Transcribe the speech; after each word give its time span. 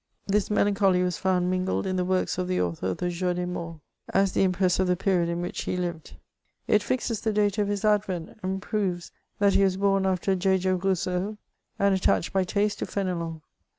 This 0.25 0.49
melancholy 0.49 1.03
was 1.03 1.19
found 1.19 1.51
mingled 1.51 1.85
in 1.85 1.95
the 1.95 2.03
works 2.03 2.39
of 2.39 2.47
the 2.47 2.59
author 2.59 2.87
of 2.87 2.97
the 2.97 3.09
Jour 3.11 3.35
des 3.35 3.45
MorlSy* 3.45 3.81
as 4.11 4.31
the 4.31 4.41
impress 4.41 4.79
of 4.79 4.87
the 4.87 4.95
period 4.95 5.29
in 5.29 5.41
which 5.41 5.61
he 5.65 5.77
lived; 5.77 6.15
it 6.67 6.81
fixes 6.81 7.21
the 7.21 7.31
date 7.31 7.59
of 7.59 7.67
his 7.67 7.85
advent, 7.85 8.39
and 8.41 8.63
proves 8.63 9.11
that 9.37 9.53
he 9.53 9.63
was 9.63 9.77
bom 9.77 10.07
after 10.07 10.33
J. 10.35 10.57
J. 10.57 10.71
Rous 10.71 11.05
seau, 11.05 11.37
and 11.77 11.93
attached 11.93 12.33
by 12.33 12.43
taste 12.43 12.79
to 12.79 12.87
Fenelon. 12.87 13.41